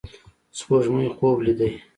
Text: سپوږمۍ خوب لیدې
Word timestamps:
سپوږمۍ 0.57 1.07
خوب 1.15 1.37
لیدې 1.45 1.69